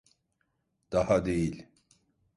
Daha 0.91 1.25
değil. 1.25 1.65